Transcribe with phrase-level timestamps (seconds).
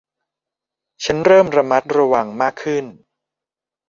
[1.03, 2.85] ฉันเริ่มระมัดระวังมากขึ้น